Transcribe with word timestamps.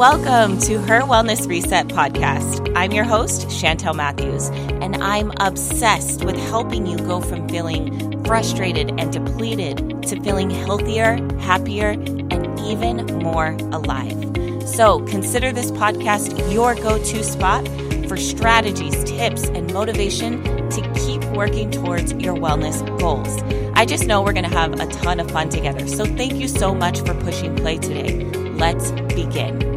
welcome 0.00 0.56
to 0.56 0.78
Her 0.78 1.02
Wellness 1.02 1.46
Reset 1.46 1.88
podcast. 1.88 2.72
I'm 2.74 2.90
your 2.90 3.04
host, 3.04 3.48
Chantel 3.48 3.94
Matthews, 3.94 4.48
and 4.80 4.96
I'm 4.96 5.30
obsessed 5.40 6.24
with 6.24 6.36
helping 6.36 6.86
you 6.86 6.96
go 6.96 7.20
from 7.20 7.46
feeling 7.50 8.24
frustrated 8.24 8.98
and 8.98 9.12
depleted 9.12 10.02
to 10.04 10.18
feeling 10.22 10.48
healthier, 10.48 11.16
happier, 11.40 11.90
and 11.90 12.58
even 12.60 13.04
more 13.18 13.48
alive. 13.72 14.16
So 14.66 15.00
consider 15.00 15.52
this 15.52 15.70
podcast 15.70 16.50
your 16.50 16.74
go 16.76 16.96
to 16.96 17.22
spot 17.22 17.68
for 18.08 18.16
strategies, 18.16 19.04
tips, 19.04 19.48
and 19.50 19.70
motivation 19.70 20.42
to 20.70 20.94
keep 20.94 21.22
working 21.36 21.70
towards 21.70 22.14
your 22.14 22.36
wellness 22.36 22.80
goals. 22.98 23.42
I 23.74 23.84
just 23.84 24.06
know 24.06 24.22
we're 24.22 24.32
going 24.32 24.48
to 24.48 24.56
have 24.56 24.80
a 24.80 24.86
ton 24.86 25.20
of 25.20 25.30
fun 25.30 25.50
together. 25.50 25.86
So 25.86 26.06
thank 26.06 26.36
you 26.36 26.48
so 26.48 26.74
much 26.74 27.00
for 27.00 27.12
pushing 27.12 27.54
play 27.54 27.76
today. 27.76 28.24
Let's 28.54 28.92
begin. 28.92 29.69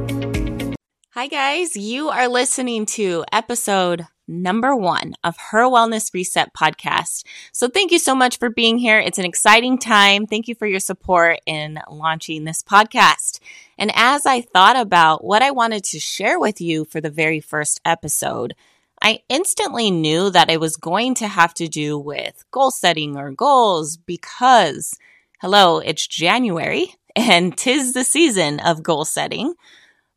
Hi, 1.23 1.27
guys. 1.27 1.77
You 1.77 2.09
are 2.09 2.27
listening 2.27 2.85
to 2.97 3.23
episode 3.31 4.07
number 4.27 4.75
one 4.75 5.13
of 5.23 5.37
Her 5.37 5.61
Wellness 5.61 6.13
Reset 6.13 6.53
podcast. 6.53 7.23
So 7.53 7.69
thank 7.69 7.93
you 7.93 7.97
so 7.97 8.13
much 8.13 8.37
for 8.37 8.49
being 8.49 8.77
here. 8.77 8.99
It's 8.99 9.19
an 9.19 9.23
exciting 9.23 9.77
time. 9.77 10.27
Thank 10.27 10.49
you 10.49 10.55
for 10.55 10.67
your 10.67 10.81
support 10.81 11.39
in 11.45 11.79
launching 11.89 12.43
this 12.43 12.61
podcast. 12.61 13.39
And 13.77 13.89
as 13.95 14.25
I 14.25 14.41
thought 14.41 14.75
about 14.75 15.23
what 15.23 15.41
I 15.41 15.51
wanted 15.51 15.85
to 15.85 15.99
share 16.01 16.37
with 16.41 16.59
you 16.59 16.83
for 16.83 16.99
the 16.99 17.09
very 17.09 17.39
first 17.39 17.79
episode, 17.85 18.53
I 19.01 19.21
instantly 19.29 19.91
knew 19.91 20.29
that 20.29 20.49
it 20.49 20.59
was 20.59 20.75
going 20.75 21.15
to 21.15 21.29
have 21.29 21.53
to 21.53 21.69
do 21.69 21.97
with 21.97 22.43
goal 22.51 22.69
setting 22.69 23.15
or 23.15 23.31
goals 23.31 23.95
because, 23.95 24.99
hello, 25.39 25.79
it's 25.79 26.05
January 26.05 26.93
and 27.15 27.57
tis 27.57 27.93
the 27.93 28.03
season 28.03 28.59
of 28.59 28.83
goal 28.83 29.05
setting. 29.05 29.53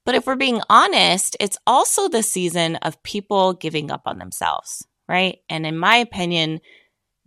But 0.07 0.15
if 0.15 0.27
we're 0.27 0.37
being 0.37 0.62
honest, 0.71 1.37
it's 1.41 1.59
also 1.67 2.09
the 2.09 2.23
season 2.23 2.77
of 2.77 3.03
people 3.03 3.53
giving 3.53 3.91
up 3.91 4.03
on 4.07 4.19
themselves, 4.19 4.87
right? 5.09 5.41
And 5.51 5.67
in 5.67 5.77
my 5.77 5.97
opinion, 5.97 6.61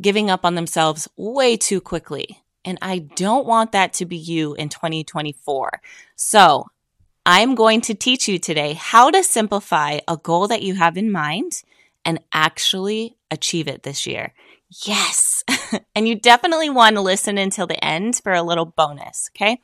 giving 0.02 0.30
up 0.30 0.45
on 0.45 0.55
themselves 0.55 1.08
way 1.17 1.58
too 1.58 1.81
quickly. 1.81 2.41
And 2.63 2.77
I 2.81 2.99
don't 2.99 3.45
want 3.45 3.73
that 3.73 3.94
to 3.94 4.05
be 4.05 4.16
you 4.16 4.53
in 4.55 4.69
2024. 4.69 5.81
So 6.16 6.67
I'm 7.25 7.53
going 7.53 7.81
to 7.81 7.94
teach 7.94 8.30
you 8.30 8.39
today 8.39 8.73
how 8.73 9.11
to 9.11 9.23
simplify 9.23 9.99
a 10.08 10.16
goal 10.16 10.47
that 10.47 10.64
you 10.64 10.75
have 10.75 10.95
in 10.95 11.11
mind 11.11 11.64
and 12.05 12.21
actually 12.33 13.17
achieve 13.30 13.67
it 13.67 13.83
this 13.83 14.08
year. 14.08 14.33
Yes. 14.86 15.43
and 15.95 16.08
you 16.08 16.16
definitely 16.16 16.69
want 16.69 16.95
to 16.95 17.02
listen 17.02 17.38
until 17.38 17.67
the 17.67 17.83
end 17.83 18.21
for 18.23 18.31
a 18.31 18.41
little 18.41 18.66
bonus. 18.66 19.30
Okay. 19.36 19.59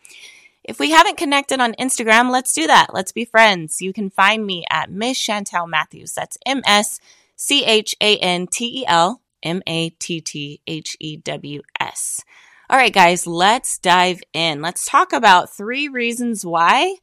If 0.67 0.79
we 0.79 0.89
haven't 0.89 1.17
connected 1.17 1.59
on 1.59 1.75
Instagram, 1.75 2.31
let's 2.31 2.51
do 2.51 2.65
that. 2.65 2.91
Let's 2.91 3.11
be 3.11 3.23
friends. 3.23 3.81
You 3.81 3.93
can 3.93 4.09
find 4.09 4.43
me 4.43 4.65
at 4.71 4.89
Miss 4.89 5.19
Chantel 5.19 5.69
Matthews. 5.69 6.13
That's 6.13 6.39
M 6.43 6.63
S 6.65 6.99
C 7.35 7.63
H 7.63 7.95
A 8.01 8.17
N 8.17 8.47
T 8.47 8.81
E 8.81 8.85
L 8.87 9.21
M 9.43 9.61
A 9.67 9.91
T 9.91 10.21
T 10.21 10.61
H 10.65 10.97
E 10.99 11.17
W 11.17 11.61
S. 11.79 12.23
All 12.67 12.77
right, 12.77 12.91
guys, 12.93 13.27
let's 13.27 13.77
dive 13.77 14.21
in. 14.33 14.63
Let's 14.63 14.87
talk 14.87 15.13
about 15.13 15.53
three 15.53 15.87
reasons 15.87 16.43
why 16.43 16.95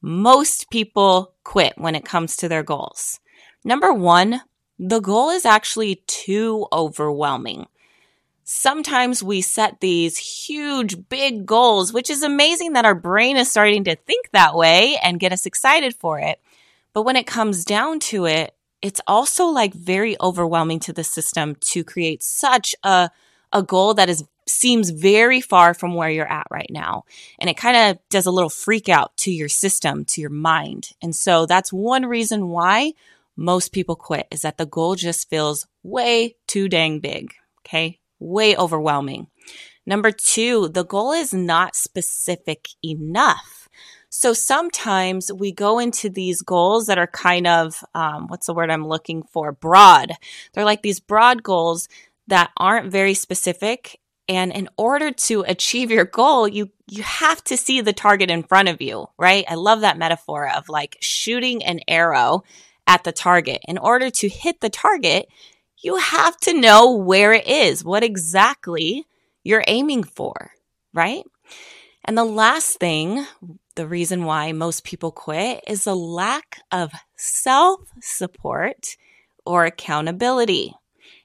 most 0.00 0.70
people 0.70 1.34
quit 1.42 1.72
when 1.76 1.96
it 1.96 2.04
comes 2.04 2.36
to 2.36 2.48
their 2.48 2.62
goals. 2.62 3.18
Number 3.64 3.92
one, 3.92 4.42
the 4.78 5.00
goal 5.00 5.30
is 5.30 5.44
actually 5.44 6.04
too 6.06 6.68
overwhelming. 6.72 7.66
Sometimes 8.50 9.22
we 9.22 9.42
set 9.42 9.80
these 9.80 10.16
huge, 10.16 11.10
big 11.10 11.44
goals, 11.44 11.92
which 11.92 12.08
is 12.08 12.22
amazing 12.22 12.72
that 12.72 12.86
our 12.86 12.94
brain 12.94 13.36
is 13.36 13.50
starting 13.50 13.84
to 13.84 13.94
think 13.94 14.30
that 14.30 14.54
way 14.54 14.96
and 15.02 15.20
get 15.20 15.34
us 15.34 15.44
excited 15.44 15.94
for 15.94 16.18
it. 16.18 16.40
But 16.94 17.02
when 17.02 17.16
it 17.16 17.26
comes 17.26 17.62
down 17.62 18.00
to 18.08 18.24
it, 18.24 18.54
it's 18.80 19.02
also 19.06 19.48
like 19.48 19.74
very 19.74 20.16
overwhelming 20.18 20.80
to 20.80 20.94
the 20.94 21.04
system 21.04 21.56
to 21.60 21.84
create 21.84 22.22
such 22.22 22.74
a, 22.82 23.10
a 23.52 23.62
goal 23.62 23.92
that 23.92 24.08
is 24.08 24.24
seems 24.46 24.88
very 24.88 25.42
far 25.42 25.74
from 25.74 25.92
where 25.92 26.08
you're 26.08 26.32
at 26.32 26.46
right 26.50 26.70
now. 26.70 27.04
And 27.38 27.50
it 27.50 27.58
kind 27.58 27.76
of 27.76 27.98
does 28.08 28.24
a 28.24 28.30
little 28.30 28.48
freak 28.48 28.88
out 28.88 29.14
to 29.18 29.30
your 29.30 29.50
system, 29.50 30.06
to 30.06 30.22
your 30.22 30.30
mind. 30.30 30.92
And 31.02 31.14
so 31.14 31.44
that's 31.44 31.70
one 31.70 32.06
reason 32.06 32.48
why 32.48 32.94
most 33.36 33.72
people 33.72 33.94
quit 33.94 34.26
is 34.30 34.40
that 34.40 34.56
the 34.56 34.64
goal 34.64 34.94
just 34.94 35.28
feels 35.28 35.66
way 35.82 36.36
too 36.46 36.70
dang 36.70 37.00
big. 37.00 37.34
Okay. 37.60 37.98
Way 38.18 38.56
overwhelming. 38.56 39.28
Number 39.86 40.10
two, 40.10 40.68
the 40.68 40.84
goal 40.84 41.12
is 41.12 41.32
not 41.32 41.74
specific 41.74 42.68
enough. 42.84 43.68
So 44.10 44.32
sometimes 44.32 45.32
we 45.32 45.52
go 45.52 45.78
into 45.78 46.08
these 46.08 46.42
goals 46.42 46.86
that 46.86 46.98
are 46.98 47.06
kind 47.06 47.46
of, 47.46 47.84
um, 47.94 48.28
what's 48.28 48.46
the 48.46 48.54
word 48.54 48.70
I'm 48.70 48.86
looking 48.86 49.22
for? 49.22 49.52
Broad. 49.52 50.12
They're 50.52 50.64
like 50.64 50.82
these 50.82 51.00
broad 51.00 51.42
goals 51.42 51.88
that 52.26 52.50
aren't 52.56 52.90
very 52.90 53.14
specific 53.14 54.00
and 54.28 54.52
in 54.52 54.68
order 54.76 55.10
to 55.10 55.44
achieve 55.48 55.90
your 55.90 56.04
goal, 56.04 56.46
you, 56.46 56.70
you 56.86 57.02
have 57.02 57.42
to 57.44 57.56
see 57.56 57.80
the 57.80 57.94
target 57.94 58.30
in 58.30 58.42
front 58.42 58.68
of 58.68 58.82
you, 58.82 59.06
right? 59.18 59.44
I 59.48 59.54
love 59.54 59.80
that 59.80 59.96
metaphor 59.96 60.50
of 60.54 60.68
like 60.68 60.98
shooting 61.00 61.64
an 61.64 61.80
arrow 61.88 62.44
at 62.86 63.04
the 63.04 63.12
target. 63.12 63.62
In 63.66 63.78
order 63.78 64.10
to 64.10 64.28
hit 64.28 64.60
the 64.60 64.68
target, 64.68 65.28
you 65.82 65.96
have 65.96 66.36
to 66.38 66.58
know 66.58 66.92
where 66.92 67.32
it 67.32 67.46
is, 67.46 67.84
what 67.84 68.04
exactly 68.04 69.06
you're 69.44 69.64
aiming 69.66 70.04
for, 70.04 70.52
right? 70.92 71.24
And 72.04 72.16
the 72.16 72.24
last 72.24 72.78
thing, 72.78 73.26
the 73.74 73.86
reason 73.86 74.24
why 74.24 74.52
most 74.52 74.84
people 74.84 75.12
quit 75.12 75.62
is 75.66 75.86
a 75.86 75.94
lack 75.94 76.60
of 76.72 76.92
self 77.16 77.80
support 78.00 78.96
or 79.44 79.64
accountability. 79.64 80.74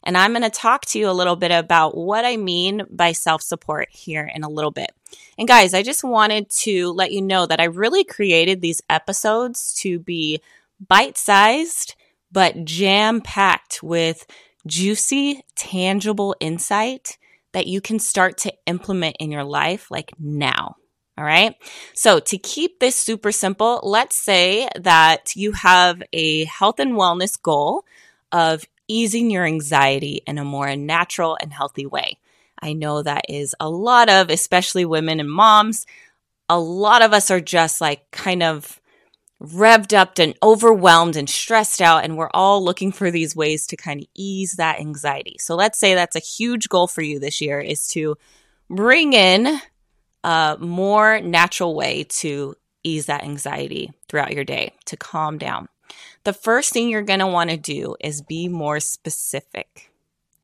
And 0.04 0.18
I'm 0.18 0.32
going 0.32 0.44
to 0.44 0.50
talk 0.50 0.86
to 0.88 1.00
you 1.00 1.10
a 1.10 1.12
little 1.12 1.38
bit 1.38 1.52
about 1.52 1.96
what 1.96 2.26
I 2.26 2.36
mean 2.36 2.84
by 2.90 3.14
self 3.14 3.42
support 3.42 3.88
here 3.92 4.30
in 4.34 4.44
a 4.44 4.50
little 4.50 4.72
bit. 4.72 4.92
And 5.38 5.48
guys, 5.48 5.74
I 5.74 5.84
just 5.84 6.04
wanted 6.04 6.50
to 6.64 6.92
let 6.92 7.12
you 7.12 7.22
know 7.22 7.46
that 7.46 7.62
I 7.62 7.66
really 7.66 8.04
created 8.04 8.60
these 8.60 8.82
episodes 8.90 9.74
to 9.82 10.00
be 10.00 10.42
bite 10.86 11.18
sized, 11.18 11.96
but 12.34 12.66
jam 12.66 13.22
packed 13.22 13.82
with 13.82 14.26
juicy, 14.68 15.46
tangible 15.56 16.36
insight 16.40 17.18
that 17.54 17.68
you 17.68 17.80
can 17.80 18.00
start 18.00 18.38
to 18.40 18.54
implement 18.66 19.16
in 19.20 19.32
your 19.32 19.44
life 19.44 19.90
like 19.92 20.12
now. 20.20 20.76
All 21.16 21.24
right. 21.24 21.56
So 21.94 22.20
to 22.20 22.38
keep 22.40 22.80
this 22.80 22.96
super 22.96 23.32
simple, 23.32 23.80
let's 23.84 24.16
say 24.16 24.68
that 24.80 25.36
you 25.36 25.52
have 25.52 26.02
a 26.12 26.46
health 26.46 26.80
and 26.80 26.94
wellness 26.94 27.40
goal 27.40 27.86
of 28.32 28.66
easing 28.88 29.30
your 29.30 29.46
anxiety 29.46 30.22
in 30.26 30.40
a 30.40 30.44
more 30.44 30.76
natural 30.76 31.38
and 31.40 31.54
healthy 31.54 31.86
way. 31.86 32.18
I 32.60 32.74
know 32.74 33.04
that 33.04 33.26
is 33.30 33.56
a 33.60 33.70
lot 33.70 34.10
of, 34.10 34.32
especially 34.32 34.86
women 34.86 35.20
and 35.20 35.30
moms, 35.30 35.86
a 36.50 36.60
lot 36.60 37.02
of 37.02 37.14
us 37.14 37.30
are 37.30 37.42
just 37.42 37.80
like 37.80 38.10
kind 38.12 38.42
of 38.42 38.82
revved 39.44 39.94
up 39.94 40.20
and 40.20 40.36
overwhelmed 40.42 41.16
and 41.16 41.30
stressed 41.30 41.82
out. 41.82 42.04
And 42.04 42.18
we're 42.18 42.30
all 42.34 42.64
looking 42.64 42.92
for 42.92 43.12
these 43.12 43.36
ways 43.36 43.68
to 43.68 43.76
kind 43.76 44.02
of 44.02 44.08
ease 44.16 44.54
that 44.54 44.80
anxiety. 44.80 45.36
So 45.40 45.56
let's 45.56 45.80
say 45.80 45.94
that's 45.94 46.16
a 46.16 46.20
huge 46.20 46.70
goal 46.70 46.88
for 46.88 47.02
you 47.02 47.20
this 47.20 47.42
year 47.42 47.60
is 47.60 47.88
to 47.90 48.18
bring 48.70 49.14
in 49.14 49.60
a 50.24 50.58
more 50.60 51.20
natural 51.20 51.76
way 51.76 52.06
to 52.06 52.56
ease 52.84 53.08
that 53.08 53.24
anxiety 53.24 53.92
throughout 54.08 54.34
your 54.34 54.44
day, 54.44 54.74
to 54.86 54.98
calm 54.98 55.38
down 55.38 55.68
the 56.24 56.34
first 56.34 56.72
thing 56.72 56.90
you're 56.90 57.02
going 57.02 57.20
to 57.20 57.28
want 57.28 57.50
to 57.50 57.58
do 57.58 57.96
is 58.00 58.22
be 58.22 58.48
more 58.48 58.80
specific. 58.80 59.92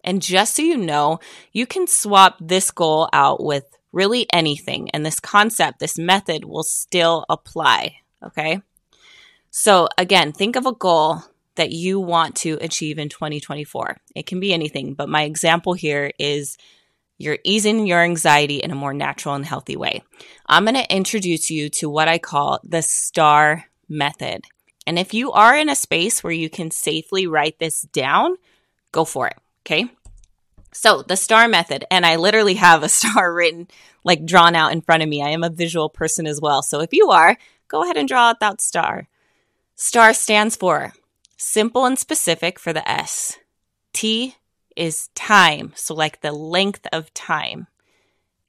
And 0.03 0.21
just 0.21 0.55
so 0.55 0.61
you 0.61 0.77
know, 0.77 1.19
you 1.51 1.65
can 1.65 1.87
swap 1.87 2.37
this 2.39 2.71
goal 2.71 3.09
out 3.13 3.43
with 3.43 3.65
really 3.91 4.27
anything, 4.31 4.89
and 4.91 5.05
this 5.05 5.19
concept, 5.19 5.79
this 5.79 5.97
method 5.97 6.45
will 6.45 6.63
still 6.63 7.25
apply. 7.29 7.97
Okay. 8.23 8.61
So, 9.51 9.87
again, 9.97 10.31
think 10.31 10.55
of 10.55 10.65
a 10.65 10.73
goal 10.73 11.23
that 11.55 11.71
you 11.71 11.99
want 11.99 12.35
to 12.37 12.57
achieve 12.61 12.97
in 12.97 13.09
2024. 13.09 13.97
It 14.15 14.25
can 14.25 14.39
be 14.39 14.53
anything, 14.53 14.93
but 14.93 15.09
my 15.09 15.23
example 15.23 15.73
here 15.73 16.11
is 16.17 16.57
you're 17.17 17.39
easing 17.43 17.85
your 17.85 18.01
anxiety 18.01 18.57
in 18.57 18.71
a 18.71 18.75
more 18.75 18.93
natural 18.93 19.35
and 19.35 19.45
healthy 19.45 19.75
way. 19.75 20.01
I'm 20.45 20.63
going 20.63 20.75
to 20.75 20.95
introduce 20.95 21.51
you 21.51 21.69
to 21.71 21.89
what 21.89 22.07
I 22.07 22.17
call 22.17 22.59
the 22.63 22.81
STAR 22.81 23.65
method. 23.89 24.45
And 24.87 24.97
if 24.97 25.13
you 25.13 25.33
are 25.33 25.55
in 25.57 25.67
a 25.67 25.75
space 25.75 26.23
where 26.23 26.31
you 26.31 26.49
can 26.49 26.71
safely 26.71 27.27
write 27.27 27.59
this 27.59 27.81
down, 27.81 28.37
go 28.93 29.03
for 29.03 29.27
it. 29.27 29.35
Okay. 29.65 29.89
So 30.71 31.01
the 31.01 31.17
star 31.17 31.49
method, 31.49 31.83
and 31.91 32.05
I 32.05 32.15
literally 32.15 32.53
have 32.53 32.83
a 32.83 32.89
star 32.99 33.33
written, 33.33 33.67
like 34.05 34.25
drawn 34.25 34.55
out 34.55 34.71
in 34.71 34.79
front 34.79 35.03
of 35.03 35.09
me. 35.09 35.21
I 35.21 35.31
am 35.31 35.43
a 35.43 35.49
visual 35.49 35.89
person 35.89 36.25
as 36.25 36.39
well. 36.39 36.61
So 36.61 36.79
if 36.79 36.93
you 36.93 37.09
are, 37.09 37.37
go 37.67 37.83
ahead 37.83 37.97
and 37.97 38.07
draw 38.07 38.29
out 38.29 38.39
that 38.39 38.61
star. 38.61 39.08
Star 39.81 40.13
stands 40.13 40.57
for 40.57 40.91
simple 41.37 41.85
and 41.85 41.97
specific 41.97 42.59
for 42.59 42.73
the 42.73 42.87
S. 42.87 43.37
T 43.93 44.35
is 44.75 45.07
time. 45.15 45.71
So 45.73 45.93
like 45.93 46.19
the 46.19 46.33
length 46.33 46.85
of 46.91 47.13
time. 47.13 47.67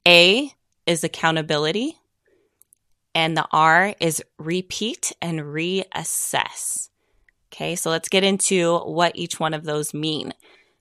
A 0.08 0.52
is 0.86 1.04
accountability. 1.04 1.98
And 3.14 3.36
the 3.36 3.46
R 3.52 3.94
is 4.00 4.24
repeat 4.38 5.12
and 5.22 5.38
reassess. 5.38 6.88
Okay, 7.52 7.76
so 7.76 7.90
let's 7.90 8.08
get 8.08 8.24
into 8.24 8.78
what 8.78 9.12
each 9.14 9.38
one 9.38 9.54
of 9.54 9.62
those 9.62 9.94
mean. 9.94 10.34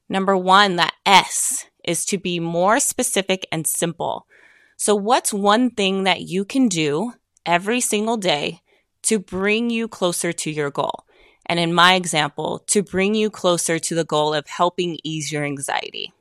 Number 0.09 0.35
one, 0.35 0.77
that 0.77 0.95
S 1.05 1.65
is 1.83 2.05
to 2.05 2.17
be 2.17 2.39
more 2.39 2.79
specific 2.79 3.45
and 3.51 3.67
simple. 3.67 4.25
So, 4.77 4.95
what's 4.95 5.31
one 5.31 5.69
thing 5.69 6.05
that 6.05 6.21
you 6.21 6.43
can 6.43 6.69
do 6.69 7.13
every 7.45 7.81
single 7.81 8.17
day 8.17 8.61
to 9.03 9.19
bring 9.19 9.69
you 9.69 9.87
closer 9.87 10.31
to 10.31 10.51
your 10.51 10.71
goal? 10.71 11.05
And 11.45 11.59
in 11.59 11.73
my 11.73 11.95
example, 11.95 12.59
to 12.67 12.83
bring 12.83 13.15
you 13.15 13.29
closer 13.29 13.79
to 13.79 13.95
the 13.95 14.05
goal 14.05 14.33
of 14.33 14.47
helping 14.47 14.99
ease 15.03 15.31
your 15.31 15.43
anxiety. 15.43 16.13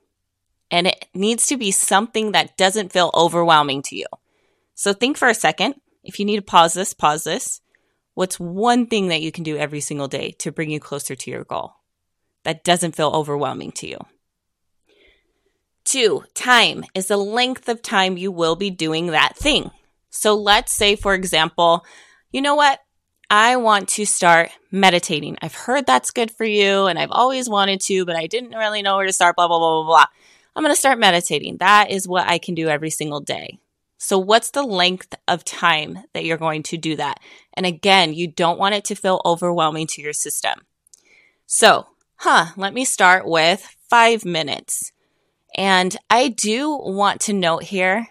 And 0.70 0.86
it 0.86 1.06
needs 1.14 1.46
to 1.48 1.56
be 1.56 1.70
something 1.70 2.32
that 2.32 2.56
doesn't 2.56 2.92
feel 2.92 3.10
overwhelming 3.14 3.82
to 3.82 3.96
you. 3.96 4.06
So 4.74 4.92
think 4.92 5.16
for 5.16 5.28
a 5.28 5.34
second. 5.34 5.74
If 6.02 6.18
you 6.18 6.24
need 6.24 6.36
to 6.36 6.42
pause 6.42 6.74
this, 6.74 6.94
pause 6.94 7.24
this. 7.24 7.60
What's 8.14 8.40
one 8.40 8.86
thing 8.86 9.08
that 9.08 9.20
you 9.20 9.30
can 9.30 9.44
do 9.44 9.56
every 9.56 9.80
single 9.80 10.08
day 10.08 10.32
to 10.38 10.50
bring 10.50 10.70
you 10.70 10.80
closer 10.80 11.14
to 11.14 11.30
your 11.30 11.44
goal 11.44 11.74
that 12.44 12.64
doesn't 12.64 12.96
feel 12.96 13.10
overwhelming 13.10 13.72
to 13.72 13.86
you? 13.86 13.98
Two, 15.84 16.24
time 16.34 16.84
is 16.94 17.08
the 17.08 17.16
length 17.16 17.68
of 17.68 17.80
time 17.80 18.16
you 18.16 18.30
will 18.30 18.56
be 18.56 18.70
doing 18.70 19.06
that 19.08 19.36
thing. 19.36 19.70
So 20.10 20.34
let's 20.34 20.74
say, 20.74 20.96
for 20.96 21.14
example, 21.14 21.84
you 22.32 22.42
know 22.42 22.54
what? 22.54 22.80
I 23.30 23.56
want 23.56 23.88
to 23.90 24.06
start 24.06 24.50
meditating. 24.70 25.36
I've 25.42 25.54
heard 25.54 25.86
that's 25.86 26.10
good 26.10 26.30
for 26.30 26.44
you 26.44 26.86
and 26.86 26.98
I've 26.98 27.10
always 27.10 27.48
wanted 27.48 27.80
to, 27.82 28.06
but 28.06 28.16
I 28.16 28.26
didn't 28.26 28.56
really 28.56 28.80
know 28.80 28.96
where 28.96 29.06
to 29.06 29.12
start, 29.12 29.36
blah, 29.36 29.48
blah, 29.48 29.58
blah, 29.58 29.82
blah, 29.82 29.86
blah. 29.86 30.06
I'm 30.56 30.62
going 30.62 30.74
to 30.74 30.78
start 30.78 30.98
meditating. 30.98 31.58
That 31.58 31.90
is 31.90 32.08
what 32.08 32.26
I 32.26 32.38
can 32.38 32.54
do 32.54 32.68
every 32.68 32.90
single 32.90 33.20
day. 33.20 33.58
So, 33.98 34.18
what's 34.18 34.50
the 34.50 34.62
length 34.62 35.14
of 35.26 35.44
time 35.44 36.04
that 36.14 36.24
you're 36.24 36.36
going 36.36 36.62
to 36.64 36.76
do 36.76 36.96
that? 36.96 37.18
And 37.52 37.66
again, 37.66 38.14
you 38.14 38.28
don't 38.28 38.58
want 38.58 38.76
it 38.76 38.84
to 38.86 38.94
feel 38.94 39.20
overwhelming 39.24 39.88
to 39.88 40.02
your 40.02 40.12
system. 40.12 40.60
So, 41.46 41.88
huh, 42.16 42.52
let 42.56 42.72
me 42.72 42.84
start 42.84 43.26
with 43.26 43.76
five 43.90 44.24
minutes. 44.24 44.92
And 45.56 45.96
I 46.08 46.28
do 46.28 46.76
want 46.76 47.20
to 47.22 47.32
note 47.32 47.64
here, 47.64 48.08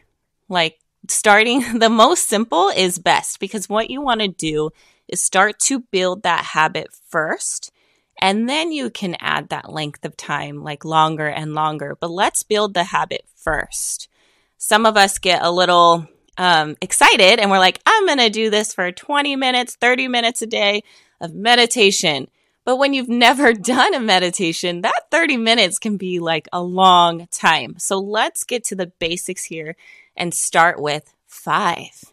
like 0.49 0.79
starting 1.11 1.63
the 1.79 1.89
most 1.89 2.27
simple 2.27 2.69
is 2.69 2.99
best 2.99 3.39
because 3.39 3.69
what 3.69 3.89
you 3.89 4.01
want 4.01 4.21
to 4.21 4.27
do 4.27 4.71
is 5.07 5.21
start 5.21 5.59
to 5.59 5.79
build 5.79 6.23
that 6.23 6.43
habit 6.45 6.87
first. 7.07 7.71
And 8.19 8.49
then 8.49 8.71
you 8.71 8.89
can 8.89 9.15
add 9.19 9.49
that 9.49 9.71
length 9.71 10.03
of 10.03 10.17
time, 10.17 10.63
like 10.63 10.83
longer 10.83 11.27
and 11.27 11.53
longer. 11.53 11.95
But 11.99 12.11
let's 12.11 12.43
build 12.43 12.73
the 12.73 12.85
habit 12.85 13.25
first. 13.35 14.09
Some 14.57 14.85
of 14.85 14.97
us 14.97 15.19
get 15.19 15.43
a 15.43 15.51
little 15.51 16.07
um, 16.37 16.75
excited 16.81 17.39
and 17.39 17.51
we're 17.51 17.59
like, 17.59 17.79
I'm 17.85 18.05
going 18.05 18.17
to 18.19 18.29
do 18.29 18.49
this 18.49 18.73
for 18.73 18.91
20 18.91 19.35
minutes, 19.35 19.75
30 19.75 20.07
minutes 20.07 20.41
a 20.41 20.47
day 20.47 20.83
of 21.21 21.33
meditation. 21.33 22.27
But 22.65 22.77
when 22.77 22.93
you've 22.93 23.09
never 23.27 23.53
done 23.53 23.93
a 23.93 23.99
meditation, 23.99 24.81
that 24.81 25.09
30 25.11 25.37
minutes 25.37 25.79
can 25.79 25.97
be 25.97 26.19
like 26.19 26.47
a 26.51 26.61
long 26.61 27.27
time. 27.31 27.75
So 27.77 27.99
let's 27.99 28.43
get 28.43 28.63
to 28.65 28.75
the 28.75 28.87
basics 28.99 29.45
here 29.45 29.75
and 30.17 30.33
start 30.33 30.81
with 30.81 31.13
five. 31.27 32.03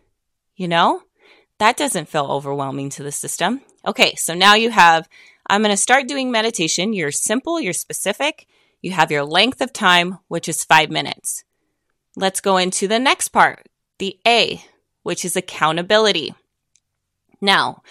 You 0.57 0.69
know, 0.69 1.03
that 1.59 1.77
doesn't 1.77 2.09
feel 2.09 2.27
overwhelming 2.27 2.91
to 2.91 3.03
the 3.03 3.13
system. 3.13 3.63
Okay, 3.87 4.15
so 4.17 4.35
now 4.35 4.55
you 4.55 4.71
have, 4.71 5.09
I'm 5.49 5.63
going 5.63 5.71
to 5.71 5.77
start 5.77 6.09
doing 6.09 6.31
meditation. 6.31 6.93
You're 6.93 7.11
simple, 7.11 7.61
you're 7.61 7.73
specific, 7.73 8.47
you 8.81 8.93
have 8.93 9.11
your 9.11 9.25
length 9.25 9.61
of 9.61 9.73
time, 9.73 10.19
which 10.29 10.49
is 10.49 10.65
five 10.65 10.91
minutes. 10.91 11.45
Let's 12.17 12.41
go 12.41 12.57
into 12.57 12.87
the 12.87 12.99
next 12.99 13.29
part, 13.29 13.69
the 13.99 14.19
A, 14.27 14.63
which 15.03 15.25
is 15.25 15.37
accountability. 15.37 16.35
Now, 17.41 17.83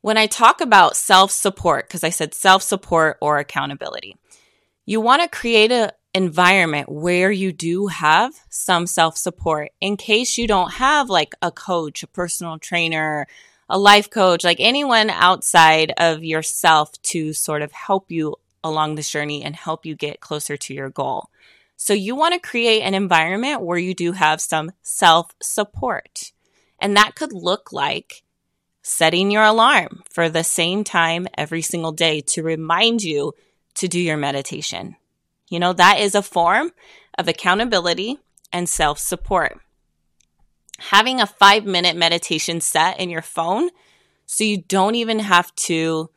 when 0.00 0.16
I 0.16 0.26
talk 0.26 0.60
about 0.60 0.96
self 0.96 1.30
support, 1.30 1.88
because 1.88 2.04
I 2.04 2.10
said 2.10 2.32
self 2.32 2.62
support 2.62 3.18
or 3.20 3.38
accountability, 3.38 4.16
you 4.84 5.00
want 5.00 5.22
to 5.22 5.28
create 5.28 5.72
an 5.72 5.90
environment 6.16 6.88
where 6.88 7.30
you 7.30 7.52
do 7.52 7.88
have 7.88 8.32
some 8.48 8.86
self 8.86 9.16
support 9.16 9.70
in 9.80 9.96
case 9.96 10.38
you 10.38 10.48
don't 10.48 10.72
have 10.74 11.10
like 11.10 11.34
a 11.42 11.52
coach, 11.52 12.02
a 12.02 12.06
personal 12.06 12.58
trainer, 12.58 13.26
a 13.68 13.78
life 13.78 14.08
coach, 14.08 14.42
like 14.42 14.58
anyone 14.58 15.10
outside 15.10 15.92
of 15.98 16.24
yourself 16.24 16.90
to 17.02 17.34
sort 17.34 17.60
of 17.60 17.70
help 17.72 18.10
you 18.10 18.34
along 18.64 18.94
this 18.94 19.10
journey 19.10 19.44
and 19.44 19.54
help 19.54 19.84
you 19.84 19.94
get 19.94 20.20
closer 20.20 20.56
to 20.56 20.72
your 20.72 20.88
goal. 20.88 21.28
So 21.76 21.92
you 21.92 22.16
want 22.16 22.32
to 22.32 22.48
create 22.48 22.80
an 22.80 22.94
environment 22.94 23.60
where 23.60 23.78
you 23.78 23.94
do 23.94 24.12
have 24.12 24.40
some 24.40 24.72
self 24.82 25.32
support. 25.42 26.32
And 26.78 26.96
that 26.96 27.14
could 27.14 27.32
look 27.32 27.72
like 27.72 28.22
setting 28.82 29.30
your 29.30 29.42
alarm 29.42 30.02
for 30.08 30.28
the 30.28 30.44
same 30.44 30.82
time 30.82 31.28
every 31.36 31.60
single 31.60 31.92
day 31.92 32.22
to 32.22 32.42
remind 32.42 33.02
you 33.02 33.34
to 33.74 33.88
do 33.88 34.00
your 34.00 34.16
meditation. 34.16 34.96
You 35.48 35.60
know, 35.60 35.72
that 35.72 36.00
is 36.00 36.14
a 36.14 36.22
form 36.22 36.72
of 37.18 37.28
accountability 37.28 38.18
and 38.52 38.68
self 38.68 38.98
support. 38.98 39.58
Having 40.78 41.20
a 41.20 41.26
five 41.26 41.64
minute 41.64 41.96
meditation 41.96 42.60
set 42.60 43.00
in 43.00 43.10
your 43.10 43.22
phone 43.22 43.70
so 44.26 44.44
you 44.44 44.62
don't 44.62 44.96
even 44.96 45.20
have 45.20 45.54
to 45.54 46.10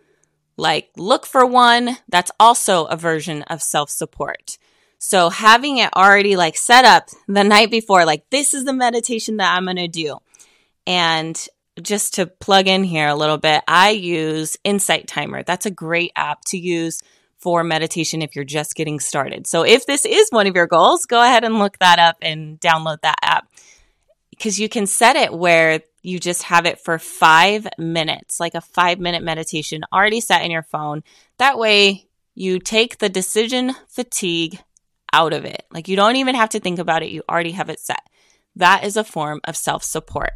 like 0.58 0.90
look 0.98 1.26
for 1.26 1.46
one, 1.46 1.98
that's 2.10 2.32
also 2.40 2.86
a 2.86 2.98
version 2.98 3.44
of 3.44 3.62
self 3.62 3.90
support. 3.90 4.58
So 4.98 5.30
having 5.30 5.78
it 5.78 5.96
already 5.96 6.36
like 6.36 6.58
set 6.58 6.84
up 6.84 7.08
the 7.28 7.44
night 7.44 7.72
before, 7.72 8.06
like 8.06 8.30
this 8.32 8.54
is 8.54 8.66
the 8.66 8.74
meditation 8.74 9.38
that 9.38 9.56
I'm 9.56 9.66
going 9.66 9.78
to 9.78 9.88
do. 9.88 10.18
And 10.86 11.48
just 11.82 12.16
to 12.16 12.26
plug 12.26 12.68
in 12.68 12.84
here 12.84 13.08
a 13.08 13.16
little 13.16 13.38
bit, 13.38 13.64
I 13.68 13.92
use 13.92 14.58
Insight 14.66 15.08
Timer. 15.08 15.44
That's 15.44 15.66
a 15.66 15.72
great 15.72 16.12
app 16.18 16.44
to 16.48 16.58
use 16.58 17.02
for 17.40 17.64
meditation 17.64 18.22
if 18.22 18.36
you're 18.36 18.46
just 18.46 18.76
getting 18.76 19.00
started. 19.00 19.48
So 19.48 19.64
if 19.64 19.86
this 19.86 20.06
is 20.06 20.30
one 20.30 20.48
of 20.48 20.56
your 20.56 20.68
goals, 20.68 21.06
go 21.06 21.22
ahead 21.22 21.44
and 21.44 21.60
look 21.60 21.78
that 21.80 22.00
up 22.00 22.18
and 22.22 22.60
download 22.60 23.02
that 23.02 23.20
app 23.22 23.48
because 24.30 24.60
you 24.60 24.70
can 24.70 24.88
set 24.88 25.16
it 25.16 25.34
where 25.34 25.82
you 26.02 26.20
just 26.20 26.44
have 26.44 26.66
it 26.66 26.80
for 26.80 26.98
five 26.98 27.68
minutes, 27.78 28.40
like 28.40 28.56
a 28.56 28.62
five 28.62 29.00
minute 29.00 29.24
meditation 29.24 29.82
already 29.92 30.22
set 30.22 30.44
in 30.44 30.52
your 30.52 30.64
phone. 30.64 31.04
That 31.38 31.58
way 31.58 32.08
you 32.36 32.60
take 32.60 32.98
the 32.98 33.10
decision 33.10 33.74
fatigue 33.88 34.60
out 35.12 35.34
of 35.34 35.46
it. 35.46 35.64
Like 35.72 35.88
you 35.88 35.96
don't 35.96 36.16
even 36.16 36.36
have 36.36 36.50
to 36.50 36.60
think 36.60 36.80
about 36.80 37.04
it. 37.04 37.10
You 37.10 37.24
already 37.30 37.52
have 37.52 37.70
it 37.70 37.80
set. 37.80 38.02
That 38.56 38.84
is 38.84 38.98
a 38.98 39.04
form 39.04 39.42
of 39.44 39.58
self 39.58 39.84
support. 39.84 40.32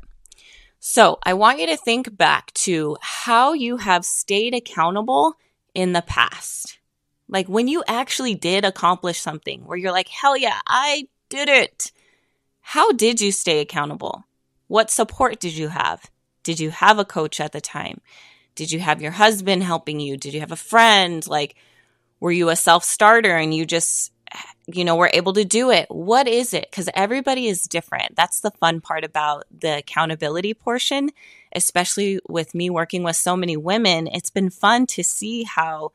So 0.80 1.18
I 1.24 1.34
want 1.34 1.60
you 1.60 1.68
to 1.68 1.78
think 1.78 2.18
back 2.18 2.54
to 2.54 2.98
how 3.00 3.54
you 3.54 3.78
have 3.78 4.04
stayed 4.04 4.54
accountable 4.54 5.36
in 5.74 5.94
the 5.94 6.02
past. 6.02 6.78
Like 7.28 7.48
when 7.48 7.68
you 7.68 7.84
actually 7.88 8.36
did 8.36 8.66
accomplish 8.66 9.20
something 9.20 9.66
where 9.66 9.78
you're 9.78 9.92
like, 9.92 10.08
hell 10.08 10.38
yeah, 10.38 10.60
I 10.68 11.08
did 11.30 11.50
it. 11.50 11.92
How 12.62 12.92
did 12.92 13.22
you 13.22 13.32
stay 13.32 13.60
accountable? 13.60 14.26
What 14.68 14.92
support 14.92 15.40
did 15.40 15.56
you 15.56 15.70
have? 15.70 16.10
Did 16.44 16.60
you 16.60 16.70
have 16.72 17.00
a 17.00 17.06
coach 17.06 17.40
at 17.40 17.52
the 17.52 17.62
time? 17.62 18.02
Did 18.56 18.72
you 18.72 18.80
have 18.80 19.02
your 19.02 19.12
husband 19.12 19.64
helping 19.64 20.00
you? 20.00 20.18
Did 20.18 20.34
you 20.34 20.40
have 20.42 20.52
a 20.52 20.58
friend? 20.58 21.26
Like, 21.28 21.56
were 22.20 22.32
you 22.32 22.50
a 22.50 22.56
self 22.56 22.84
starter 22.84 23.36
and 23.36 23.54
you 23.54 23.66
just 23.66 24.14
you 24.68 24.86
know, 24.86 24.96
we're 24.96 25.10
able 25.14 25.34
to 25.34 25.44
do 25.44 25.72
it. 25.72 25.88
What 25.90 26.28
is 26.28 26.54
it? 26.54 26.68
Because 26.70 26.90
everybody 26.94 27.48
is 27.48 27.68
different. 27.68 28.16
That's 28.16 28.40
the 28.40 28.52
fun 28.52 28.82
part 28.82 29.04
about 29.04 29.46
the 29.52 29.80
accountability 29.80 30.54
portion, 30.54 31.10
especially 31.54 32.20
with 32.30 32.56
me 32.56 32.70
working 32.70 33.04
with 33.04 33.16
so 33.16 33.36
many 33.36 33.58
women. 33.58 34.08
It's 34.08 34.30
been 34.30 34.50
fun 34.50 34.88
to 34.88 35.04
see 35.04 35.44
how 35.44 35.92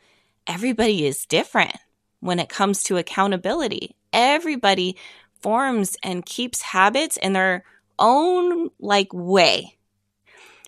everybody 0.48 1.06
is 1.06 1.26
different 1.26 1.76
when 2.20 2.40
it 2.40 2.48
comes 2.48 2.82
to 2.84 2.96
accountability. 2.96 3.94
Everybody 4.12 4.96
forms 5.40 5.96
and 6.02 6.26
keeps 6.26 6.62
habits 6.62 7.16
in 7.16 7.34
their 7.34 7.64
own 7.98 8.70
like 8.80 9.12
way. 9.12 9.76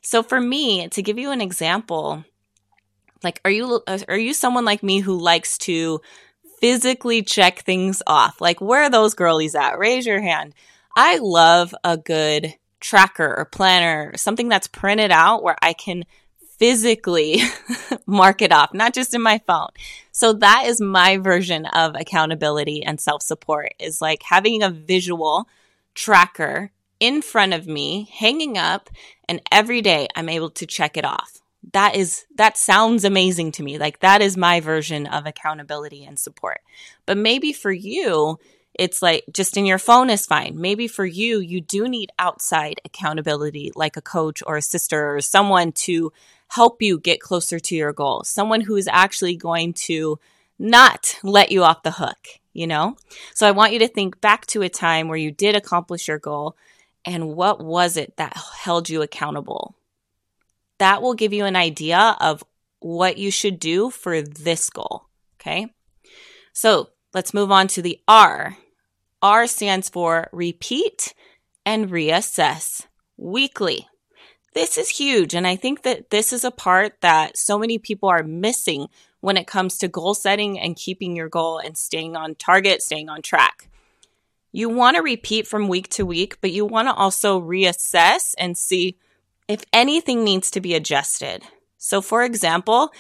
So 0.03 0.23
for 0.23 0.41
me, 0.41 0.89
to 0.89 1.03
give 1.03 1.19
you 1.19 1.31
an 1.33 1.41
example, 1.41 2.25
like 3.25 3.41
are 3.45 3.51
you 3.51 3.83
are 4.09 4.19
you 4.19 4.35
someone 4.35 4.65
like 4.65 4.83
me 4.83 5.01
who 5.01 5.19
likes 5.19 5.59
to 5.59 6.01
physically 6.61 7.23
check 7.23 7.61
things 7.61 8.03
off. 8.07 8.41
Like, 8.41 8.61
where 8.61 8.83
are 8.83 8.91
those 8.91 9.15
girlies 9.15 9.55
at? 9.55 9.79
Raise 9.79 10.07
your 10.07 10.21
hand. 10.21 10.55
I 10.97 11.19
love 11.19 11.75
a 11.83 11.97
good 11.97 12.55
tracker 12.81 13.35
or 13.37 13.45
planner, 13.47 14.13
something 14.17 14.49
that's 14.49 14.67
printed 14.67 15.11
out 15.11 15.43
where 15.43 15.57
I 15.63 15.73
can 15.73 16.05
physically 16.61 17.41
mark 18.07 18.43
it 18.43 18.53
off, 18.53 18.73
not 18.73 18.95
just 18.95 19.15
in 19.15 19.23
my 19.23 19.41
phone. 19.47 19.71
So 20.13 20.35
that 20.35 20.65
is 20.67 20.81
my 20.81 21.17
version 21.17 21.65
of 21.67 21.97
accountability 21.97 22.85
and 22.85 23.01
self 23.01 23.23
support 23.23 23.73
is 23.81 24.01
like 24.01 24.23
having 24.23 24.63
a 24.63 24.71
visual 24.71 25.49
tracker 25.95 26.71
in 27.01 27.23
front 27.23 27.55
of 27.55 27.67
me, 27.67 28.11
hanging 28.13 28.59
up, 28.59 28.91
and 29.27 29.41
every 29.51 29.81
day 29.81 30.07
I'm 30.15 30.29
able 30.29 30.51
to 30.51 30.67
check 30.67 30.99
it 30.99 31.05
off. 31.05 31.39
That 31.73 31.97
is 31.97 32.27
that 32.37 32.57
sounds 32.57 33.05
amazing 33.05 33.53
to 33.53 33.63
me. 33.63 33.79
Like 33.79 34.01
that 34.01 34.21
is 34.21 34.37
my 34.37 34.61
version 34.61 35.07
of 35.07 35.27
accountability 35.27 36.05
and 36.05 36.19
support. 36.19 36.61
But 37.07 37.17
maybe 37.17 37.53
for 37.53 37.73
you 37.73 38.39
it's 38.81 39.03
like 39.03 39.25
just 39.31 39.59
in 39.59 39.67
your 39.67 39.79
phone 39.79 40.09
is 40.09 40.25
fine. 40.25 40.59
Maybe 40.59 40.89
for 40.89 41.05
you, 41.05 41.39
you 41.39 41.61
do 41.61 41.87
need 41.87 42.11
outside 42.19 42.81
accountability, 42.83 43.73
like 43.77 43.99
a 43.99 44.01
coach 44.01 44.43
or 44.47 44.57
a 44.57 44.63
sister 44.63 45.17
or 45.17 45.21
someone 45.21 45.73
to 45.73 46.15
help 46.49 46.81
you 46.81 46.99
get 46.99 47.21
closer 47.21 47.61
to 47.61 47.77
your 47.77 47.93
goal, 47.93 48.25
someone 48.25 48.63
who 48.63 48.77
is 48.77 48.89
actually 48.91 49.37
going 49.37 49.75
to 49.75 50.19
not 50.59 51.19
let 51.23 51.53
you 51.53 51.63
off 51.63 51.83
the 51.83 51.91
hook, 51.91 52.27
you 52.55 52.67
know? 52.67 52.97
So 53.35 53.47
I 53.47 53.51
want 53.51 53.75
you 53.75 53.81
to 53.81 53.87
think 53.87 54.19
back 54.23 54.47
to 54.47 54.63
a 54.63 54.71
time 54.71 55.09
where 55.09 55.19
you 55.19 55.31
did 55.31 55.55
accomplish 55.55 56.09
your 56.09 56.19
goal 56.19 56.57
and 57.05 57.37
what 57.37 57.63
was 57.63 57.99
it 57.99 58.17
that 58.17 58.35
held 58.35 58.89
you 58.89 59.03
accountable? 59.03 59.77
That 60.79 61.03
will 61.03 61.13
give 61.13 61.35
you 61.35 61.45
an 61.45 61.55
idea 61.55 62.17
of 62.19 62.43
what 62.79 63.19
you 63.19 63.31
should 63.31 63.61
do 63.61 63.91
for 63.91 64.23
this 64.23 64.71
goal. 64.71 65.05
Okay. 65.39 65.67
So 66.55 66.89
let's 67.13 67.35
move 67.35 67.51
on 67.51 67.69
to 67.69 67.83
the 67.83 68.01
R. 68.09 68.57
R 69.23 69.47
stands 69.47 69.89
for 69.89 70.29
repeat 70.33 71.15
and 71.67 71.91
reassess 71.91 72.87
weekly. 73.17 73.87
This 74.55 74.77
is 74.77 74.89
huge. 74.89 75.35
And 75.35 75.47
I 75.47 75.57
think 75.57 75.83
that 75.83 76.11
this 76.11 76.33
is 76.33 76.45
a 76.45 76.51
part 76.51 77.01
that 77.03 77.37
so 77.37 77.59
many 77.59 77.79
people 77.79 78.09
are 78.09 78.23
missing 78.23 78.89
when 79.21 79.37
it 79.37 79.47
comes 79.47 79.79
to 79.79 79.89
goal 79.89 80.15
setting 80.15 80.59
and 80.59 80.75
keeping 80.75 81.15
your 81.15 81.29
goal 81.29 81.59
and 81.59 81.77
staying 81.77 82.17
on 82.17 82.35
target, 82.35 82.83
staying 82.83 83.09
on 83.09 83.23
track. 83.23 83.69
You 84.53 84.69
want 84.69 84.97
to 84.97 85.03
repeat 85.03 85.47
from 85.47 85.69
week 85.69 85.89
to 85.91 86.05
week, 86.05 86.41
but 86.41 86.51
you 86.51 86.65
want 86.65 86.89
to 86.89 86.95
also 86.95 87.41
reassess 87.41 88.35
and 88.39 88.57
see 88.57 88.97
if 89.47 89.65
anything 89.73 90.25
needs 90.25 90.51
to 90.53 90.61
be 90.61 90.75
adjusted. 90.75 91.45
So, 91.79 92.01
for 92.01 92.25
example, 92.25 92.91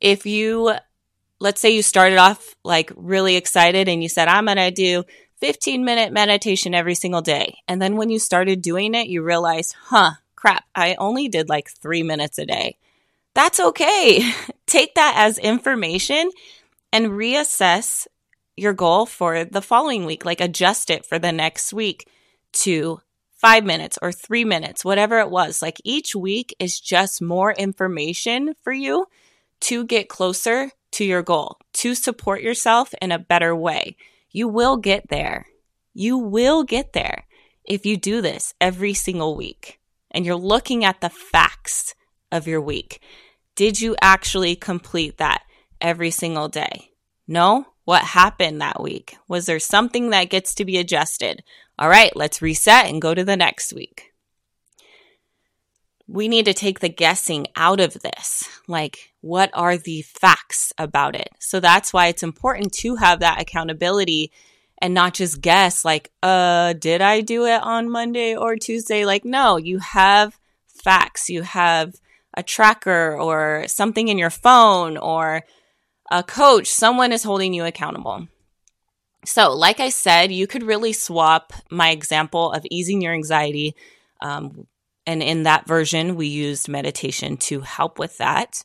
if 0.00 0.26
you, 0.26 0.74
let's 1.38 1.60
say 1.60 1.70
you 1.70 1.82
started 1.82 2.18
off 2.18 2.56
like 2.64 2.92
really 2.96 3.36
excited 3.36 3.88
and 3.88 4.02
you 4.02 4.08
said, 4.08 4.26
I'm 4.26 4.46
going 4.46 4.56
to 4.56 4.70
do 4.70 5.04
15 5.40 5.84
minute 5.84 6.12
meditation 6.12 6.74
every 6.74 6.94
single 6.94 7.22
day. 7.22 7.58
And 7.66 7.80
then 7.80 7.96
when 7.96 8.10
you 8.10 8.18
started 8.18 8.62
doing 8.62 8.94
it, 8.94 9.08
you 9.08 9.22
realized, 9.22 9.74
huh, 9.86 10.12
crap, 10.36 10.64
I 10.74 10.94
only 10.96 11.28
did 11.28 11.48
like 11.48 11.70
three 11.70 12.02
minutes 12.02 12.38
a 12.38 12.46
day. 12.46 12.76
That's 13.34 13.60
okay. 13.60 14.32
Take 14.66 14.94
that 14.94 15.14
as 15.16 15.38
information 15.38 16.30
and 16.92 17.08
reassess 17.08 18.06
your 18.56 18.72
goal 18.72 19.06
for 19.06 19.44
the 19.44 19.62
following 19.62 20.04
week. 20.04 20.24
Like 20.24 20.40
adjust 20.40 20.90
it 20.90 21.06
for 21.06 21.18
the 21.18 21.32
next 21.32 21.72
week 21.72 22.08
to 22.52 23.00
five 23.40 23.64
minutes 23.64 23.98
or 24.02 24.12
three 24.12 24.44
minutes, 24.44 24.84
whatever 24.84 25.18
it 25.18 25.30
was. 25.30 25.62
Like 25.62 25.80
each 25.84 26.14
week 26.14 26.54
is 26.58 26.78
just 26.78 27.22
more 27.22 27.52
information 27.52 28.54
for 28.62 28.72
you 28.72 29.06
to 29.60 29.84
get 29.84 30.08
closer 30.08 30.70
to 30.92 31.04
your 31.04 31.22
goal, 31.22 31.58
to 31.74 31.94
support 31.94 32.42
yourself 32.42 32.92
in 33.00 33.12
a 33.12 33.18
better 33.18 33.56
way. 33.56 33.96
You 34.30 34.48
will 34.48 34.76
get 34.76 35.08
there. 35.08 35.46
You 35.92 36.18
will 36.18 36.62
get 36.62 36.92
there 36.92 37.26
if 37.64 37.84
you 37.84 37.96
do 37.96 38.20
this 38.20 38.54
every 38.60 38.94
single 38.94 39.36
week 39.36 39.80
and 40.10 40.24
you're 40.24 40.36
looking 40.36 40.84
at 40.84 41.00
the 41.00 41.10
facts 41.10 41.94
of 42.32 42.46
your 42.46 42.60
week. 42.60 43.00
Did 43.56 43.80
you 43.80 43.96
actually 44.00 44.56
complete 44.56 45.18
that 45.18 45.42
every 45.80 46.10
single 46.10 46.48
day? 46.48 46.92
No? 47.26 47.66
What 47.84 48.04
happened 48.04 48.60
that 48.60 48.80
week? 48.80 49.16
Was 49.26 49.46
there 49.46 49.58
something 49.58 50.10
that 50.10 50.30
gets 50.30 50.54
to 50.56 50.64
be 50.64 50.78
adjusted? 50.78 51.42
All 51.78 51.88
right, 51.88 52.14
let's 52.14 52.42
reset 52.42 52.86
and 52.86 53.02
go 53.02 53.14
to 53.14 53.24
the 53.24 53.36
next 53.36 53.72
week. 53.72 54.09
We 56.12 56.26
need 56.26 56.46
to 56.46 56.54
take 56.54 56.80
the 56.80 56.88
guessing 56.88 57.46
out 57.54 57.78
of 57.78 57.94
this. 57.94 58.48
Like, 58.66 59.12
what 59.20 59.48
are 59.54 59.76
the 59.76 60.02
facts 60.02 60.72
about 60.76 61.14
it? 61.14 61.28
So 61.38 61.60
that's 61.60 61.92
why 61.92 62.08
it's 62.08 62.24
important 62.24 62.72
to 62.74 62.96
have 62.96 63.20
that 63.20 63.40
accountability 63.40 64.32
and 64.78 64.92
not 64.92 65.14
just 65.14 65.40
guess, 65.40 65.84
like, 65.84 66.10
uh, 66.22 66.72
did 66.72 67.00
I 67.00 67.20
do 67.20 67.46
it 67.46 67.62
on 67.62 67.88
Monday 67.88 68.34
or 68.34 68.56
Tuesday? 68.56 69.04
Like, 69.04 69.24
no, 69.24 69.56
you 69.56 69.78
have 69.78 70.36
facts. 70.66 71.30
You 71.30 71.42
have 71.42 71.94
a 72.34 72.42
tracker 72.42 73.16
or 73.16 73.66
something 73.68 74.08
in 74.08 74.18
your 74.18 74.30
phone 74.30 74.96
or 74.96 75.42
a 76.10 76.24
coach. 76.24 76.66
Someone 76.68 77.12
is 77.12 77.22
holding 77.22 77.54
you 77.54 77.64
accountable. 77.64 78.26
So, 79.24 79.52
like 79.54 79.78
I 79.78 79.90
said, 79.90 80.32
you 80.32 80.46
could 80.46 80.62
really 80.62 80.92
swap 80.92 81.52
my 81.70 81.90
example 81.90 82.50
of 82.52 82.66
easing 82.68 83.00
your 83.00 83.12
anxiety. 83.12 83.76
Um, 84.20 84.66
and 85.10 85.24
in 85.24 85.42
that 85.42 85.66
version, 85.66 86.14
we 86.14 86.28
used 86.28 86.68
meditation 86.68 87.36
to 87.38 87.62
help 87.62 87.98
with 87.98 88.16
that. 88.18 88.62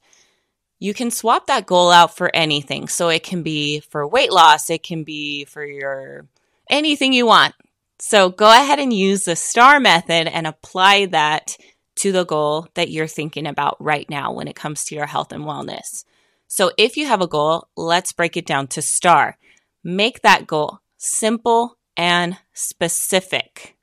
You 0.77 0.93
can 0.93 1.09
swap 1.09 1.47
that 1.47 1.65
goal 1.65 1.89
out 1.89 2.15
for 2.15 2.29
anything. 2.35 2.87
So, 2.87 3.09
it 3.09 3.23
can 3.23 3.41
be 3.41 3.79
for 3.79 4.07
weight 4.07 4.31
loss, 4.31 4.69
it 4.69 4.83
can 4.83 5.03
be 5.03 5.45
for 5.45 5.65
your 5.65 6.27
anything 6.69 7.13
you 7.13 7.25
want. 7.25 7.55
So, 7.97 8.29
go 8.29 8.45
ahead 8.45 8.77
and 8.77 8.93
use 8.93 9.25
the 9.25 9.35
STAR 9.35 9.79
method 9.79 10.27
and 10.27 10.45
apply 10.45 11.07
that 11.07 11.57
to 11.95 12.11
the 12.11 12.25
goal 12.25 12.67
that 12.75 12.91
you're 12.91 13.07
thinking 13.07 13.47
about 13.47 13.77
right 13.79 14.07
now 14.07 14.31
when 14.31 14.47
it 14.47 14.55
comes 14.55 14.85
to 14.85 14.95
your 14.95 15.07
health 15.07 15.31
and 15.31 15.45
wellness. 15.45 16.05
So, 16.47 16.71
if 16.77 16.95
you 16.95 17.07
have 17.07 17.21
a 17.21 17.27
goal, 17.27 17.69
let's 17.75 18.13
break 18.13 18.37
it 18.37 18.45
down 18.45 18.67
to 18.67 18.83
STAR. 18.83 19.39
Make 19.83 20.21
that 20.21 20.45
goal 20.45 20.77
simple 20.97 21.79
and 21.97 22.37
specific. 22.53 23.74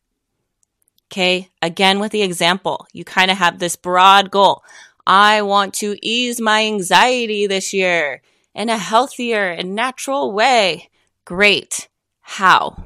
Okay. 1.13 1.51
Again, 1.61 2.01
with 2.01 2.11
the 2.11 2.23
example, 2.23 2.87
you 2.95 3.05
kind 3.05 3.31
of 3.31 3.37
have 3.37 3.59
this 3.59 3.77
broad 3.77 4.31
goal. 4.31 4.63
I 5.07 5.43
want 5.43 5.75
to 5.75 5.95
ease 6.01 6.41
my 6.41 6.65
anxiety 6.65 7.47
this 7.47 7.75
year 7.75 8.23
in 8.55 8.71
a 8.71 8.79
healthier 8.79 9.51
and 9.51 9.75
natural 9.75 10.33
way. 10.33 10.89
Great. 11.27 11.91
How? 12.23 12.85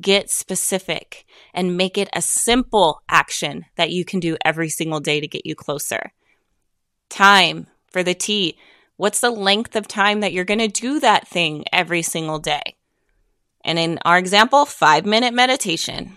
Get 0.00 0.28
specific 0.28 1.24
and 1.54 1.76
make 1.76 1.96
it 1.96 2.08
a 2.12 2.20
simple 2.20 3.00
action 3.08 3.66
that 3.76 3.92
you 3.92 4.04
can 4.04 4.18
do 4.18 4.36
every 4.44 4.68
single 4.68 4.98
day 4.98 5.20
to 5.20 5.28
get 5.28 5.46
you 5.46 5.54
closer. 5.54 6.10
Time 7.08 7.68
for 7.92 8.02
the 8.02 8.14
T. 8.14 8.58
What's 8.96 9.20
the 9.20 9.30
length 9.30 9.76
of 9.76 9.86
time 9.86 10.18
that 10.18 10.32
you're 10.32 10.44
going 10.44 10.58
to 10.58 10.66
do 10.66 10.98
that 10.98 11.28
thing 11.28 11.64
every 11.72 12.02
single 12.02 12.40
day? 12.40 12.74
And 13.64 13.78
in 13.78 14.00
our 14.04 14.18
example, 14.18 14.64
five 14.64 15.06
minute 15.06 15.32
meditation. 15.32 16.16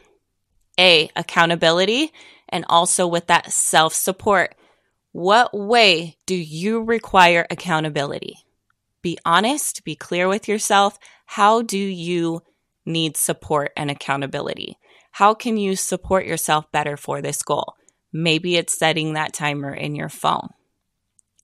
A, 0.79 1.11
accountability, 1.15 2.11
and 2.47 2.65
also 2.69 3.05
with 3.05 3.27
that 3.27 3.51
self 3.51 3.93
support. 3.93 4.55
What 5.11 5.53
way 5.53 6.17
do 6.25 6.35
you 6.35 6.81
require 6.81 7.45
accountability? 7.51 8.37
Be 9.01 9.17
honest, 9.25 9.83
be 9.83 9.95
clear 9.95 10.27
with 10.27 10.47
yourself. 10.47 10.97
How 11.25 11.61
do 11.61 11.77
you 11.77 12.41
need 12.85 13.17
support 13.17 13.71
and 13.75 13.91
accountability? 13.91 14.77
How 15.11 15.33
can 15.33 15.57
you 15.57 15.75
support 15.75 16.25
yourself 16.25 16.71
better 16.71 16.95
for 16.95 17.21
this 17.21 17.41
goal? 17.43 17.75
Maybe 18.13 18.55
it's 18.55 18.77
setting 18.77 19.13
that 19.13 19.33
timer 19.33 19.73
in 19.73 19.95
your 19.95 20.09
phone. 20.09 20.49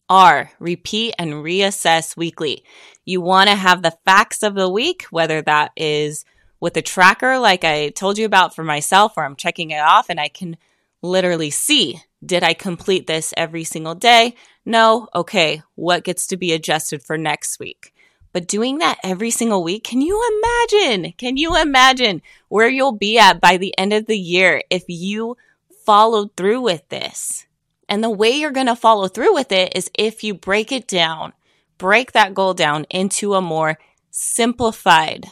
R, 0.10 0.51
repeat 0.60 1.15
and 1.18 1.34
reassess 1.34 2.15
weekly. 2.15 2.63
You 3.06 3.22
want 3.22 3.50
to 3.50 3.56
have 3.56 3.82
the 3.82 3.98
facts 4.06 4.44
of 4.44 4.56
the 4.56 4.70
week, 4.70 5.04
whether 5.10 5.42
that 5.42 5.72
is 5.75 6.25
with 6.59 6.77
a 6.77 6.81
tracker 6.81 7.38
like 7.39 7.63
I 7.63 7.89
told 7.89 8.17
you 8.17 8.25
about 8.25 8.55
for 8.55 8.63
myself, 8.63 9.15
where 9.15 9.25
I'm 9.25 9.35
checking 9.35 9.71
it 9.71 9.81
off 9.81 10.09
and 10.09 10.19
I 10.19 10.27
can 10.27 10.57
literally 11.01 11.50
see 11.50 12.01
did 12.25 12.43
I 12.43 12.53
complete 12.53 13.05
this 13.05 13.33
every 13.38 13.63
single 13.63 13.93
day? 13.93 14.35
No. 14.65 15.07
Okay. 15.13 15.62
What 15.75 16.03
gets 16.03 16.25
to 16.27 16.38
be 16.38 16.53
adjusted 16.53 17.03
for 17.03 17.17
next 17.17 17.59
week? 17.59 17.93
But 18.33 18.47
doing 18.47 18.79
that 18.79 18.97
every 19.03 19.29
single 19.29 19.63
week, 19.63 19.83
can 19.83 20.01
you 20.01 20.21
imagine? 20.38 21.13
Can 21.13 21.38
you 21.38 21.55
imagine 21.55 22.21
where 22.50 22.67
you'll 22.67 22.97
be 22.97 23.17
at 23.17 23.39
by 23.39 23.57
the 23.57 23.77
end 23.77 23.93
of 23.93 24.07
the 24.07 24.17
year 24.17 24.62
if 24.69 24.83
you 24.88 25.38
followed 25.85 26.35
through 26.35 26.62
with 26.62 26.88
this? 26.89 27.45
And 27.88 28.03
the 28.03 28.09
way 28.09 28.31
you're 28.31 28.51
going 28.51 28.65
to 28.65 28.75
follow 28.75 29.07
through 29.07 29.33
with 29.33 29.51
it 29.51 29.74
is 29.75 29.91
if 29.93 30.24
you 30.24 30.33
break 30.33 30.71
it 30.71 30.88
down, 30.88 31.33
break 31.77 32.12
that 32.13 32.33
goal 32.33 32.53
down 32.53 32.85
into 32.89 33.35
a 33.35 33.41
more 33.41 33.77
simplified 34.09 35.27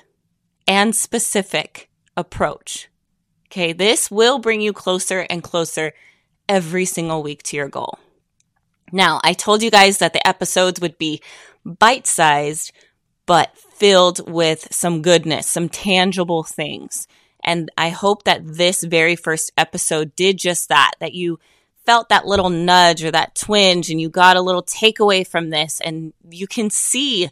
and 0.67 0.96
specific 0.96 1.89
approach. 2.15 2.89
Okay. 3.48 3.74
This 3.74 4.10
will 4.10 4.39
bring 4.39 4.62
you 4.62 4.74
closer 4.74 5.25
and 5.29 5.43
closer 5.43 5.93
every 6.50 6.86
single 6.86 7.24
week 7.24 7.43
to 7.43 7.58
your 7.58 7.70
goal. 7.70 8.00
Now, 8.91 9.20
I 9.24 9.34
told 9.34 9.63
you 9.63 9.72
guys 9.72 9.98
that 10.00 10.13
the 10.13 10.27
episodes 10.27 10.79
would 10.79 10.98
be 10.98 11.22
bite 11.65 12.05
sized, 12.05 12.72
but 13.25 13.58
filled 13.58 14.29
with 14.29 14.67
some 14.72 15.01
goodness, 15.01 15.48
some 15.48 15.70
tangible 15.70 16.43
things. 16.43 17.08
And 17.43 17.72
I 17.77 17.89
hope 17.89 18.24
that 18.24 18.41
this 18.46 18.84
very 18.84 19.15
first 19.15 19.51
episode 19.58 20.15
did 20.15 20.38
just 20.38 20.70
that, 20.70 20.91
that 21.00 21.13
you 21.13 21.39
felt 21.86 22.10
that 22.10 22.25
little 22.25 22.50
nudge 22.50 23.03
or 23.03 23.12
that 23.12 23.36
twinge 23.36 23.89
and 23.89 24.00
you 24.00 24.10
got 24.10 24.38
a 24.38 24.41
little 24.41 24.63
takeaway 24.63 25.27
from 25.27 25.50
this 25.50 25.82
and 25.82 26.13
you 26.29 26.48
can 26.48 26.70
see 26.70 27.29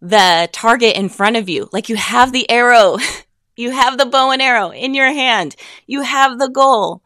the 0.00 0.48
target 0.52 0.96
in 0.96 1.08
front 1.08 1.36
of 1.36 1.48
you. 1.48 1.68
Like 1.72 1.88
you 1.88 1.96
have 1.96 2.32
the 2.32 2.48
arrow, 2.50 2.98
you 3.56 3.70
have 3.70 3.98
the 3.98 4.06
bow 4.06 4.30
and 4.30 4.42
arrow 4.42 4.70
in 4.70 4.94
your 4.94 5.12
hand, 5.12 5.56
you 5.86 6.02
have 6.02 6.38
the 6.38 6.48
goal, 6.48 7.02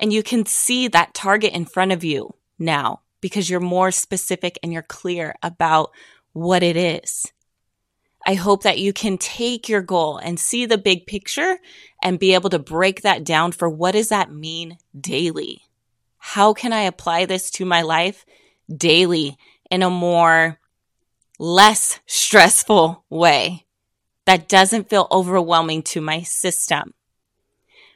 and 0.00 0.12
you 0.12 0.22
can 0.22 0.44
see 0.46 0.88
that 0.88 1.14
target 1.14 1.52
in 1.52 1.64
front 1.64 1.92
of 1.92 2.04
you 2.04 2.34
now 2.58 3.00
because 3.20 3.48
you're 3.48 3.60
more 3.60 3.90
specific 3.90 4.58
and 4.62 4.72
you're 4.72 4.82
clear 4.82 5.34
about 5.42 5.90
what 6.32 6.62
it 6.62 6.76
is. 6.76 7.32
I 8.26 8.34
hope 8.34 8.62
that 8.62 8.78
you 8.78 8.92
can 8.92 9.18
take 9.18 9.68
your 9.68 9.82
goal 9.82 10.16
and 10.16 10.40
see 10.40 10.66
the 10.66 10.78
big 10.78 11.06
picture 11.06 11.58
and 12.02 12.18
be 12.18 12.34
able 12.34 12.50
to 12.50 12.58
break 12.58 13.02
that 13.02 13.22
down 13.22 13.52
for 13.52 13.68
what 13.68 13.92
does 13.92 14.08
that 14.08 14.32
mean 14.32 14.78
daily? 14.98 15.62
How 16.18 16.54
can 16.54 16.72
I 16.72 16.82
apply 16.82 17.26
this 17.26 17.50
to 17.52 17.66
my 17.66 17.82
life 17.82 18.24
daily 18.74 19.36
in 19.70 19.82
a 19.82 19.90
more 19.90 20.58
less 21.38 22.00
stressful 22.06 23.04
way 23.10 23.66
that 24.24 24.48
doesn't 24.48 24.88
feel 24.88 25.08
overwhelming 25.10 25.82
to 25.82 26.00
my 26.00 26.22
system? 26.22 26.94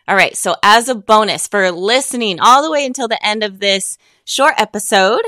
All 0.07 0.17
right. 0.17 0.37
So 0.37 0.57
as 0.63 0.89
a 0.89 0.95
bonus 0.95 1.47
for 1.47 1.71
listening 1.71 2.41
all 2.41 2.63
the 2.63 2.71
way 2.71 2.87
until 2.87 3.09
the 3.09 3.25
end 3.25 3.45
of 3.45 3.59
this 3.59 3.99
short 4.25 4.55
episode, 4.57 5.23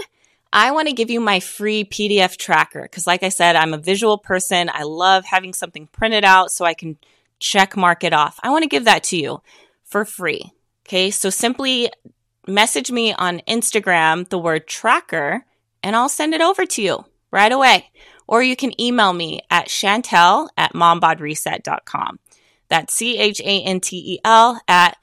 I 0.52 0.72
want 0.72 0.88
to 0.88 0.94
give 0.94 1.10
you 1.10 1.20
my 1.20 1.38
free 1.38 1.84
PDF 1.84 2.36
tracker 2.36 2.82
because, 2.82 3.06
like 3.06 3.22
I 3.22 3.28
said, 3.28 3.56
I'm 3.56 3.74
a 3.74 3.78
visual 3.78 4.18
person. 4.18 4.70
I 4.72 4.82
love 4.82 5.24
having 5.26 5.52
something 5.52 5.86
printed 5.86 6.24
out 6.24 6.50
so 6.50 6.64
I 6.64 6.74
can 6.74 6.98
check 7.38 7.76
mark 7.76 8.04
it 8.04 8.12
off. 8.12 8.40
I 8.42 8.50
want 8.50 8.62
to 8.62 8.68
give 8.68 8.86
that 8.86 9.04
to 9.04 9.16
you 9.16 9.42
for 9.84 10.04
free. 10.04 10.52
Okay, 10.86 11.10
so 11.10 11.30
simply 11.30 11.90
message 12.46 12.90
me 12.90 13.12
on 13.12 13.42
Instagram 13.46 14.28
the 14.28 14.38
word 14.38 14.66
tracker 14.66 15.44
and 15.82 15.94
I'll 15.94 16.08
send 16.08 16.34
it 16.34 16.40
over 16.40 16.66
to 16.66 16.82
you 16.82 17.04
right 17.30 17.52
away. 17.52 17.90
Or 18.26 18.42
you 18.42 18.56
can 18.56 18.78
email 18.80 19.12
me 19.12 19.40
at 19.50 19.66
chantel 19.66 20.48
at 20.56 20.72
mombodreset.com. 20.72 22.18
That's 22.68 22.94
C 22.94 23.18
H 23.18 23.40
A 23.40 23.62
N 23.62 23.80
T 23.80 23.96
E 24.14 24.18
L 24.24 24.60
at 24.68 24.96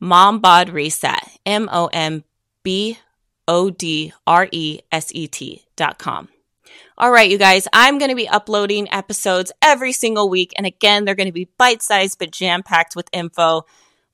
mombodreset, 0.00 1.38
M 1.46 1.68
O 1.72 1.88
M 1.92 2.24
B 2.62 2.98
O 3.48 3.70
D 3.70 4.12
R 4.26 4.48
E 4.52 4.80
S 4.90 5.10
E 5.14 5.26
T 5.26 5.64
dot 5.76 5.98
com. 5.98 6.28
All 6.98 7.10
right, 7.10 7.30
you 7.30 7.38
guys, 7.38 7.66
I'm 7.72 7.98
going 7.98 8.10
to 8.10 8.14
be 8.14 8.28
uploading 8.28 8.86
episodes 8.92 9.50
every 9.62 9.92
single 9.92 10.28
week. 10.28 10.52
And 10.56 10.66
again, 10.66 11.04
they're 11.04 11.14
going 11.14 11.26
to 11.26 11.32
be 11.32 11.48
bite 11.58 11.82
sized, 11.82 12.18
but 12.18 12.30
jam 12.30 12.62
packed 12.62 12.94
with 12.94 13.08
info, 13.12 13.62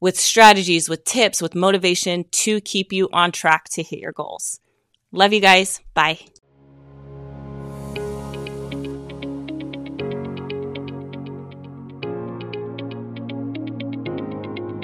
with 0.01 0.19
strategies, 0.19 0.89
with 0.89 1.05
tips, 1.05 1.43
with 1.43 1.55
motivation 1.55 2.25
to 2.31 2.61
keep 2.61 2.93
you 2.93 3.09
on 3.13 3.33
track 3.33 3.65
to 3.71 3.83
hit 3.83 3.99
your 3.99 4.13
goals. 4.13 4.61
Love 5.13 5.33
you 5.33 5.41
guys. 5.41 5.81
Bye. 5.95 6.21